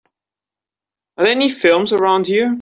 [1.19, 2.49] Are there any films around here